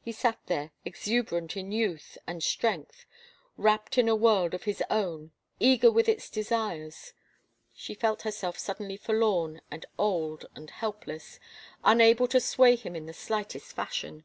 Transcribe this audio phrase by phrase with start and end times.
[0.00, 3.04] He sat there, exuberant in youth and strength,
[3.56, 7.14] wrapt in a world of his own, eager with its desires.
[7.74, 11.40] She felt herself suddenly forlorn and old and helpless,
[11.84, 14.22] imable to sway him in the slightest fashion.